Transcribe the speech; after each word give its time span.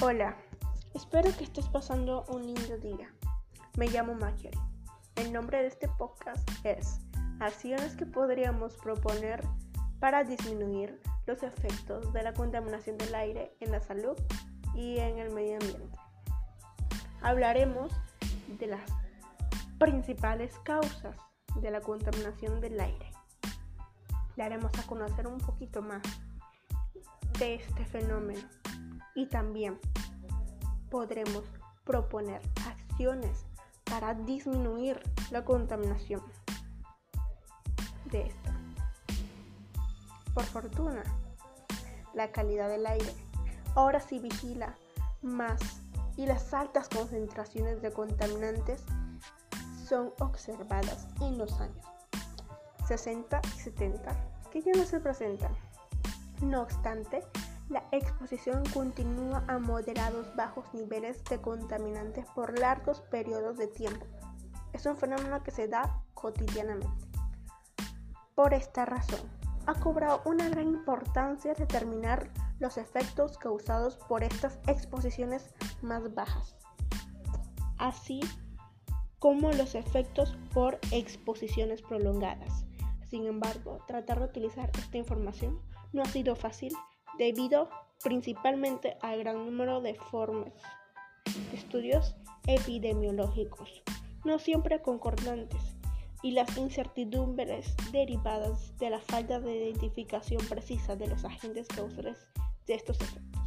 Hola, 0.00 0.36
espero 0.94 1.36
que 1.36 1.42
estés 1.42 1.66
pasando 1.66 2.24
un 2.28 2.46
lindo 2.46 2.78
día. 2.78 3.12
Me 3.76 3.88
llamo 3.88 4.14
Marjorie. 4.14 4.52
El 5.16 5.32
nombre 5.32 5.60
de 5.60 5.66
este 5.66 5.88
podcast 5.88 6.48
es 6.62 7.00
Acciones 7.40 7.96
que 7.96 8.06
podríamos 8.06 8.76
proponer 8.76 9.44
para 9.98 10.22
disminuir 10.22 11.00
los 11.26 11.42
efectos 11.42 12.12
de 12.12 12.22
la 12.22 12.32
contaminación 12.32 12.96
del 12.96 13.12
aire 13.12 13.56
en 13.58 13.72
la 13.72 13.80
salud 13.80 14.16
y 14.72 14.98
en 14.98 15.18
el 15.18 15.32
medio 15.32 15.54
ambiente. 15.54 15.98
Hablaremos 17.20 17.90
de 18.46 18.68
las 18.68 18.88
principales 19.80 20.56
causas 20.60 21.16
de 21.56 21.72
la 21.72 21.80
contaminación 21.80 22.60
del 22.60 22.78
aire. 22.78 23.10
Le 24.36 24.44
haremos 24.44 24.72
a 24.78 24.86
conocer 24.86 25.26
un 25.26 25.38
poquito 25.38 25.82
más 25.82 26.02
de 27.40 27.56
este 27.56 27.84
fenómeno 27.84 28.57
y 29.18 29.26
también 29.26 29.80
podremos 30.90 31.42
proponer 31.82 32.40
acciones 32.68 33.46
para 33.82 34.14
disminuir 34.14 35.02
la 35.32 35.44
contaminación 35.44 36.22
de 38.12 38.26
esta. 38.28 38.54
Por 40.32 40.44
fortuna, 40.44 41.02
la 42.14 42.30
calidad 42.30 42.68
del 42.68 42.86
aire 42.86 43.12
ahora 43.74 43.98
sí 43.98 44.20
vigila 44.20 44.76
más 45.20 45.60
y 46.16 46.24
las 46.24 46.54
altas 46.54 46.88
concentraciones 46.88 47.82
de 47.82 47.92
contaminantes 47.92 48.84
son 49.84 50.12
observadas 50.20 51.08
en 51.20 51.38
los 51.38 51.60
años 51.60 51.84
60 52.86 53.40
y 53.56 53.58
70 53.58 54.16
que 54.52 54.62
ya 54.62 54.72
no 54.74 54.84
se 54.84 55.00
presentan. 55.00 55.52
No 56.40 56.62
obstante, 56.62 57.24
la 57.68 57.84
exposición 57.92 58.62
continúa 58.72 59.44
a 59.46 59.58
moderados 59.58 60.34
bajos 60.34 60.64
niveles 60.72 61.22
de 61.24 61.40
contaminantes 61.40 62.24
por 62.34 62.58
largos 62.58 63.00
periodos 63.02 63.58
de 63.58 63.66
tiempo. 63.66 64.06
Es 64.72 64.86
un 64.86 64.96
fenómeno 64.96 65.42
que 65.42 65.50
se 65.50 65.68
da 65.68 66.02
cotidianamente. 66.14 67.06
Por 68.34 68.54
esta 68.54 68.86
razón, 68.86 69.20
ha 69.66 69.74
cobrado 69.74 70.22
una 70.24 70.48
gran 70.48 70.68
importancia 70.68 71.52
determinar 71.52 72.30
los 72.58 72.78
efectos 72.78 73.36
causados 73.36 73.96
por 74.08 74.22
estas 74.24 74.58
exposiciones 74.66 75.54
más 75.82 76.14
bajas, 76.14 76.56
así 77.76 78.20
como 79.18 79.52
los 79.52 79.74
efectos 79.74 80.38
por 80.54 80.78
exposiciones 80.90 81.82
prolongadas. 81.82 82.64
Sin 83.08 83.26
embargo, 83.26 83.78
tratar 83.86 84.20
de 84.20 84.26
utilizar 84.26 84.70
esta 84.78 84.96
información 84.96 85.60
no 85.92 86.02
ha 86.02 86.06
sido 86.06 86.34
fácil 86.34 86.72
debido 87.18 87.68
principalmente 88.02 88.96
al 89.02 89.18
gran 89.18 89.44
número 89.44 89.80
de 89.80 89.94
formas 89.94 90.52
de 91.50 91.56
estudios 91.56 92.16
epidemiológicos, 92.46 93.82
no 94.24 94.38
siempre 94.38 94.80
concordantes, 94.80 95.76
y 96.22 96.32
las 96.32 96.56
incertidumbres 96.56 97.74
derivadas 97.92 98.76
de 98.78 98.90
la 98.90 98.98
falta 99.00 99.38
de 99.38 99.68
identificación 99.68 100.44
precisa 100.48 100.96
de 100.96 101.06
los 101.06 101.24
agentes 101.24 101.68
causales 101.68 102.28
de 102.66 102.74
estos 102.74 103.00
efectos. 103.00 103.42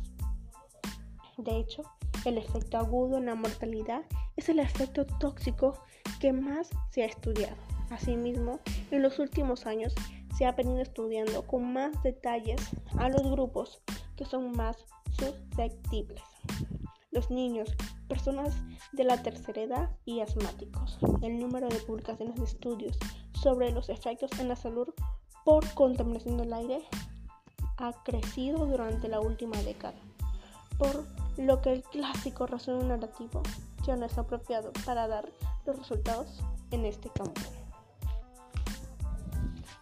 De 1.38 1.58
hecho, 1.58 1.84
el 2.26 2.38
efecto 2.38 2.78
agudo 2.78 3.18
en 3.18 3.26
la 3.26 3.36
mortalidad 3.36 4.04
es 4.36 4.48
el 4.50 4.60
efecto 4.60 5.06
tóxico 5.06 5.84
que 6.20 6.32
más 6.32 6.70
se 6.92 7.04
ha 7.04 7.08
estudiado. 7.08 7.58
Asimismo, 7.90 8.60
en 8.92 9.02
los 9.02 9.20
últimos 9.20 9.66
años 9.66 9.94
se 10.42 10.48
ha 10.48 10.54
venido 10.54 10.82
estudiando 10.82 11.46
con 11.46 11.72
más 11.72 12.02
detalles 12.02 12.60
a 12.98 13.10
los 13.10 13.22
grupos 13.30 13.80
que 14.16 14.26
son 14.26 14.52
más 14.54 14.76
susceptibles. 15.12 16.24
Los 17.12 17.30
niños, 17.30 17.70
personas 18.08 18.56
de 18.92 19.04
la 19.04 19.22
tercera 19.22 19.62
edad 19.62 19.90
y 20.04 20.20
asmáticos. 20.22 20.98
El 21.22 21.38
número 21.38 21.70
de 21.70 21.78
publicaciones 21.82 22.38
de 22.38 22.46
estudios 22.46 22.98
sobre 23.40 23.72
los 23.72 23.90
efectos 23.90 24.32
en 24.40 24.48
la 24.48 24.56
salud 24.56 24.88
por 25.46 25.64
contaminación 25.76 26.38
del 26.38 26.54
aire 26.54 26.82
ha 27.78 27.94
crecido 28.04 28.66
durante 28.66 29.10
la 29.10 29.20
última 29.20 29.62
década, 29.62 30.00
por 30.80 31.06
lo 31.38 31.62
que 31.62 31.72
el 31.72 31.84
clásico 31.84 32.48
resumen 32.48 32.88
narrativo 32.88 33.44
ya 33.86 33.96
no 33.96 34.08
es 34.08 34.18
apropiado 34.18 34.74
para 34.88 35.08
dar 35.08 35.32
los 35.68 35.78
resultados 35.78 36.42
en 36.72 36.86
este 36.86 37.12
campo. 37.12 37.61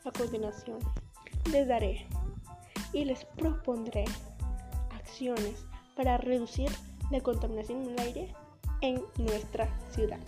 A 0.09 0.11
continuación, 0.11 0.79
les 1.51 1.67
daré 1.67 2.07
y 2.93 3.05
les 3.05 3.25
propondré 3.25 4.05
acciones 4.95 5.67
para 5.95 6.17
reducir 6.17 6.71
la 7.11 7.21
contaminación 7.21 7.83
del 7.83 7.99
aire 7.99 8.35
en 8.81 9.03
nuestra 9.19 9.69
ciudad. 9.91 10.19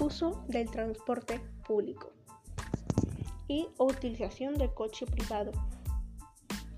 Uso 0.00 0.44
del 0.48 0.68
transporte 0.68 1.40
público 1.64 2.10
y 3.46 3.68
utilización 3.78 4.54
del 4.54 4.74
coche 4.74 5.06
privado 5.06 5.52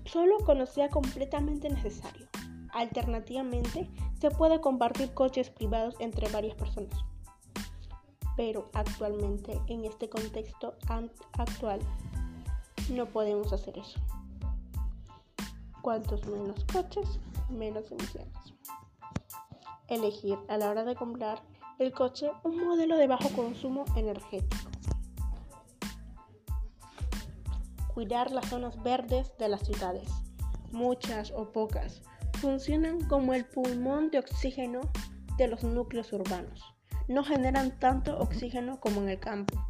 solo 0.05 0.37
cuando 0.45 0.67
sea 0.67 0.89
completamente 0.89 1.69
necesario. 1.69 2.27
Alternativamente, 2.71 3.89
se 4.19 4.29
puede 4.29 4.61
compartir 4.61 5.15
coches 5.15 5.49
privados 5.49 5.95
entre 5.99 6.29
varias 6.29 6.53
personas 6.53 7.10
pero 8.35 8.69
actualmente 8.73 9.59
en 9.67 9.85
este 9.85 10.09
contexto 10.09 10.75
actual 11.37 11.79
no 12.91 13.05
podemos 13.05 13.51
hacer 13.53 13.77
eso. 13.77 13.99
Cuantos 15.81 16.25
menos 16.27 16.63
coches, 16.71 17.19
menos 17.49 17.91
emisiones. 17.91 18.33
Elegir 19.87 20.37
a 20.47 20.57
la 20.57 20.69
hora 20.69 20.83
de 20.83 20.95
comprar 20.95 21.41
el 21.79 21.91
coche 21.91 22.31
un 22.43 22.63
modelo 22.63 22.97
de 22.97 23.07
bajo 23.07 23.29
consumo 23.29 23.85
energético. 23.95 24.69
Cuidar 27.93 28.31
las 28.31 28.47
zonas 28.47 28.81
verdes 28.81 29.33
de 29.37 29.49
las 29.49 29.61
ciudades, 29.61 30.09
muchas 30.71 31.31
o 31.31 31.51
pocas, 31.51 32.01
funcionan 32.39 33.03
como 33.07 33.33
el 33.33 33.45
pulmón 33.45 34.11
de 34.11 34.19
oxígeno 34.19 34.81
de 35.37 35.47
los 35.47 35.63
núcleos 35.63 36.13
urbanos 36.13 36.73
no 37.07 37.23
generan 37.23 37.77
tanto 37.79 38.17
oxígeno 38.19 38.79
como 38.79 39.01
en 39.01 39.09
el 39.09 39.19
campo, 39.19 39.65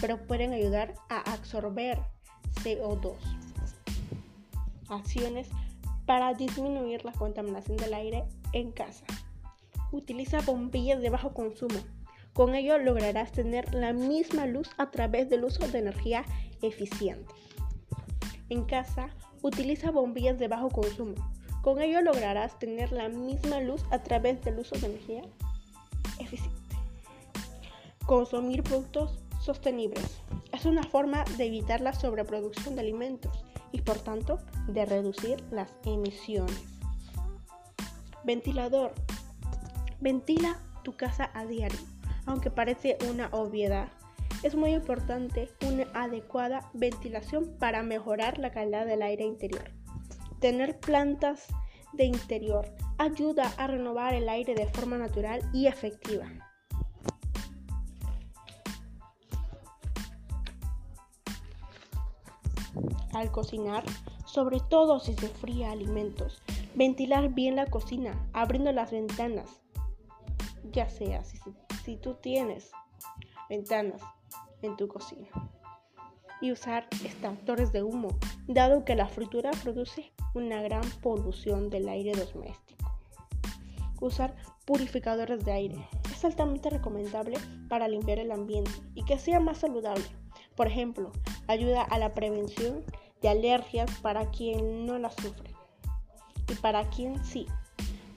pero 0.00 0.26
pueden 0.26 0.52
ayudar 0.52 0.94
a 1.08 1.32
absorber 1.32 1.98
CO2. 2.62 3.16
Acciones 4.88 5.48
para 6.06 6.34
disminuir 6.34 7.04
la 7.04 7.12
contaminación 7.12 7.76
del 7.76 7.94
aire 7.94 8.24
en 8.52 8.72
casa. 8.72 9.04
Utiliza 9.92 10.40
bombillas 10.40 11.00
de 11.00 11.10
bajo 11.10 11.32
consumo. 11.32 11.78
Con 12.32 12.54
ello 12.54 12.78
lograrás 12.78 13.32
tener 13.32 13.74
la 13.74 13.92
misma 13.92 14.46
luz 14.46 14.70
a 14.78 14.90
través 14.90 15.28
del 15.28 15.44
uso 15.44 15.66
de 15.68 15.78
energía 15.78 16.24
eficiente. 16.62 17.32
En 18.48 18.64
casa, 18.64 19.10
utiliza 19.42 19.90
bombillas 19.90 20.38
de 20.38 20.48
bajo 20.48 20.70
consumo. 20.70 21.14
Con 21.62 21.80
ello 21.80 22.00
lograrás 22.00 22.58
tener 22.58 22.90
la 22.90 23.08
misma 23.08 23.60
luz 23.60 23.84
a 23.90 24.02
través 24.02 24.42
del 24.42 24.58
uso 24.58 24.76
de 24.76 24.86
energía 24.86 25.22
eficiente. 26.18 26.59
Consumir 28.10 28.64
productos 28.64 29.20
sostenibles 29.38 30.20
es 30.52 30.64
una 30.64 30.82
forma 30.82 31.22
de 31.38 31.44
evitar 31.44 31.80
la 31.80 31.92
sobreproducción 31.92 32.74
de 32.74 32.80
alimentos 32.80 33.44
y 33.70 33.82
por 33.82 34.00
tanto 34.00 34.40
de 34.66 34.84
reducir 34.84 35.40
las 35.52 35.72
emisiones. 35.84 36.60
Ventilador. 38.24 38.94
Ventila 40.00 40.58
tu 40.82 40.96
casa 40.96 41.30
a 41.34 41.46
diario, 41.46 41.78
aunque 42.26 42.50
parece 42.50 42.98
una 43.08 43.28
obviedad. 43.28 43.86
Es 44.42 44.56
muy 44.56 44.72
importante 44.72 45.48
una 45.64 45.84
adecuada 45.94 46.68
ventilación 46.72 47.54
para 47.60 47.84
mejorar 47.84 48.38
la 48.38 48.50
calidad 48.50 48.86
del 48.86 49.02
aire 49.02 49.24
interior. 49.24 49.70
Tener 50.40 50.80
plantas 50.80 51.46
de 51.92 52.06
interior 52.06 52.74
ayuda 52.98 53.52
a 53.56 53.68
renovar 53.68 54.14
el 54.14 54.28
aire 54.28 54.56
de 54.56 54.66
forma 54.66 54.98
natural 54.98 55.48
y 55.52 55.68
efectiva. 55.68 56.49
Al 63.12 63.30
cocinar, 63.30 63.84
sobre 64.24 64.60
todo 64.60 65.00
si 65.00 65.14
se 65.14 65.28
fría 65.28 65.72
alimentos. 65.72 66.42
Ventilar 66.74 67.30
bien 67.30 67.56
la 67.56 67.66
cocina, 67.66 68.14
abriendo 68.32 68.72
las 68.72 68.92
ventanas, 68.92 69.60
ya 70.72 70.88
sea 70.88 71.24
si, 71.24 71.96
tú 71.96 72.14
tienes 72.14 72.70
ventanas 73.48 74.00
en 74.62 74.76
tu 74.76 74.88
cocina. 74.88 75.28
Y 76.40 76.52
usar 76.52 76.86
extractores 77.04 77.72
de 77.72 77.82
humo, 77.82 78.08
dado 78.46 78.84
que 78.84 78.94
la 78.94 79.08
fritura 79.08 79.50
produce 79.62 80.12
una 80.34 80.62
gran 80.62 80.88
polución 81.02 81.68
del 81.68 81.88
aire 81.88 82.12
doméstico. 82.12 82.90
Usar 84.00 84.34
purificadores 84.64 85.44
de 85.44 85.52
aire 85.52 85.88
es 86.10 86.24
altamente 86.24 86.70
recomendable 86.70 87.36
para 87.68 87.88
limpiar 87.88 88.18
el 88.18 88.32
ambiente 88.32 88.70
y 88.94 89.04
que 89.04 89.18
sea 89.18 89.40
más 89.40 89.58
saludable. 89.58 90.04
Por 90.54 90.66
ejemplo, 90.66 91.10
ayuda 91.48 91.82
a 91.82 91.98
la 91.98 92.14
prevención 92.14 92.84
de 93.22 93.28
alergias 93.28 93.90
para 94.00 94.30
quien 94.30 94.86
no 94.86 94.98
las 94.98 95.14
sufre 95.14 95.54
y 96.48 96.54
para 96.54 96.88
quien 96.90 97.22
sí 97.24 97.46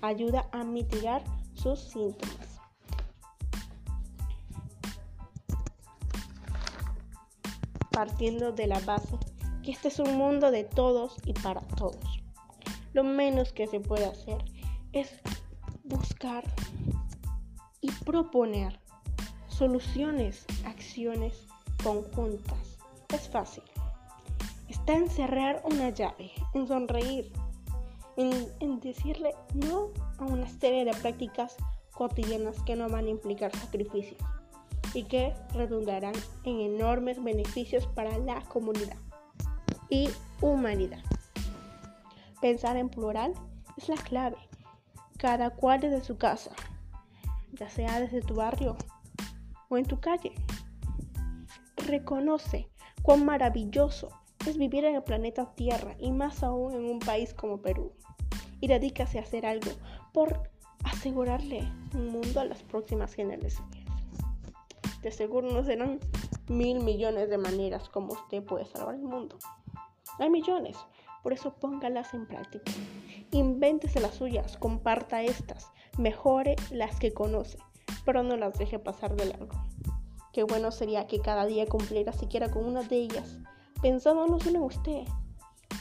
ayuda 0.01 0.47
a 0.51 0.63
mitigar 0.63 1.23
sus 1.53 1.79
síntomas. 1.79 2.59
Partiendo 7.91 8.51
de 8.51 8.67
la 8.67 8.79
base 8.79 9.17
que 9.61 9.71
este 9.71 9.87
es 9.87 9.99
un 9.99 10.17
mundo 10.17 10.51
de 10.51 10.63
todos 10.63 11.15
y 11.25 11.33
para 11.33 11.61
todos. 11.61 12.23
Lo 12.93 13.03
menos 13.03 13.53
que 13.53 13.67
se 13.67 13.79
puede 13.79 14.05
hacer 14.05 14.43
es 14.91 15.09
buscar 15.83 16.43
y 17.81 17.91
proponer 17.91 18.79
soluciones, 19.47 20.45
acciones 20.65 21.47
conjuntas. 21.83 22.77
Es 23.09 23.29
fácil. 23.29 23.63
En 24.85 25.09
cerrar 25.09 25.61
una 25.63 25.91
llave, 25.91 26.31
en 26.53 26.67
sonreír, 26.67 27.31
en, 28.17 28.79
decirle 28.81 29.33
no 29.53 29.91
a 30.19 30.25
una 30.25 30.47
serie 30.47 30.83
de 30.83 30.91
prácticas 30.91 31.55
cotidianas 31.93 32.61
que 32.63 32.75
no 32.75 32.89
van 32.89 33.05
a 33.05 33.11
implicar 33.11 33.55
sacrificios 33.55 34.19
y 34.93 35.05
que 35.05 35.33
redundarán 35.53 36.13
en 36.43 36.59
enormes 36.59 37.23
beneficios 37.23 37.87
para 37.87 38.17
la 38.17 38.41
comunidad 38.41 38.97
y 39.89 40.09
humanidad. 40.41 41.01
Pensar 42.41 42.75
en 42.75 42.89
plural 42.89 43.33
es 43.77 43.87
la 43.87 43.95
clave, 43.95 44.37
cada 45.17 45.51
cual 45.51 45.79
desde 45.79 46.03
su 46.03 46.17
casa, 46.17 46.51
ya 47.53 47.69
sea 47.69 48.01
desde 48.01 48.21
tu 48.21 48.35
barrio 48.35 48.75
o 49.69 49.77
en 49.77 49.85
tu 49.85 50.01
calle. 50.01 50.33
Reconoce 51.77 52.69
cuán 53.01 53.25
maravilloso 53.25 54.09
es 54.45 54.57
vivir 54.57 54.85
en 54.85 54.95
el 54.95 55.03
planeta 55.03 55.53
Tierra 55.55 55.95
y 55.99 56.11
más 56.11 56.43
aún 56.43 56.73
en 56.73 56.85
un 56.85 56.99
país 56.99 57.33
como 57.33 57.61
Perú. 57.61 57.93
Y 58.59 58.67
dedícase 58.67 59.19
a 59.19 59.23
hacer 59.23 59.45
algo 59.45 59.71
por 60.13 60.49
asegurarle 60.83 61.67
un 61.93 62.07
mundo 62.07 62.39
a 62.39 62.45
las 62.45 62.61
próximas 62.63 63.13
generaciones. 63.13 63.85
De 65.01 65.11
seguro 65.11 65.51
no 65.51 65.63
serán 65.63 65.99
mil 66.47 66.79
millones 66.79 67.29
de 67.29 67.37
maneras 67.37 67.89
como 67.89 68.13
usted 68.13 68.43
puede 68.43 68.65
salvar 68.65 68.95
el 68.95 69.03
mundo. 69.03 69.37
Hay 70.19 70.29
millones, 70.29 70.77
por 71.23 71.33
eso 71.33 71.53
póngalas 71.55 72.13
en 72.13 72.25
práctica. 72.25 72.71
Invéntese 73.31 73.99
las 73.99 74.15
suyas, 74.15 74.57
comparta 74.57 75.23
estas, 75.23 75.71
mejore 75.97 76.55
las 76.71 76.99
que 76.99 77.13
conoce, 77.13 77.57
pero 78.05 78.23
no 78.23 78.37
las 78.37 78.57
deje 78.57 78.79
pasar 78.79 79.15
de 79.15 79.25
largo. 79.25 79.55
Qué 80.31 80.43
bueno 80.43 80.71
sería 80.71 81.07
que 81.07 81.19
cada 81.19 81.45
día 81.45 81.65
cumpliera 81.65 82.11
siquiera 82.13 82.49
con 82.49 82.65
una 82.65 82.83
de 82.83 82.97
ellas, 82.97 83.37
pensando 83.83 84.25
no 84.25 84.39
solo 84.39 84.59
en 84.59 84.63
usted, 84.63 85.03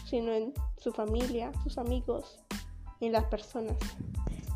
sino 0.05 0.33
en 0.33 0.53
su 0.77 0.93
familia, 0.93 1.53
sus 1.63 1.79
amigos 1.79 2.41
y 2.99 3.07
en 3.07 3.13
las 3.13 3.25
personas 3.27 3.77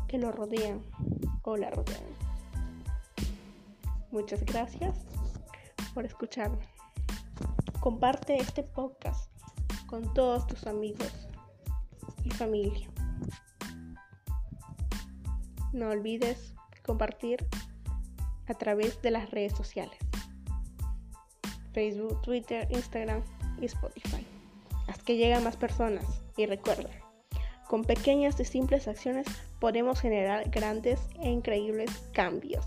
que 0.09 0.17
lo 0.17 0.33
rodean 0.33 0.83
o 1.43 1.55
la 1.55 1.69
rodean. 1.69 2.03
Muchas 4.11 4.43
gracias 4.43 4.97
por 5.93 6.05
escucharme. 6.05 6.67
Comparte 7.79 8.35
este 8.35 8.63
podcast 8.63 9.31
con 9.85 10.13
todos 10.13 10.45
tus 10.47 10.67
amigos 10.67 11.13
y 12.25 12.31
familia. 12.31 12.89
No 15.71 15.87
olvides 15.91 16.53
compartir 16.85 17.47
a 18.47 18.53
través 18.55 19.01
de 19.01 19.11
las 19.11 19.31
redes 19.31 19.53
sociales. 19.53 19.97
Facebook, 21.71 22.21
Twitter, 22.23 22.67
Instagram 22.71 23.23
y 23.61 23.65
Spotify. 23.65 24.25
Haz 24.87 25.03
que 25.03 25.17
lleguen 25.17 25.43
más 25.43 25.57
personas. 25.57 26.05
Y 26.37 26.45
recuerda, 26.45 26.89
con 27.67 27.83
pequeñas 27.83 28.39
y 28.39 28.45
simples 28.45 28.87
acciones 28.87 29.27
podemos 29.59 29.99
generar 29.99 30.49
grandes 30.49 30.99
e 31.21 31.29
increíbles 31.29 31.91
cambios. 32.13 32.65